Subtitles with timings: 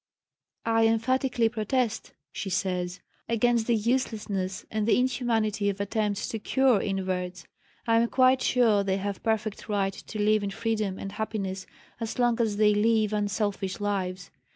[0.65, 6.81] "I emphatically protest," she says, "against the uselessness and the inhumanity of attempts to 'cure'
[6.81, 7.45] inverts.
[7.85, 11.67] I am quite sure they have perfect right to live in freedom and happiness
[11.99, 14.31] as long as they live unselfish lives.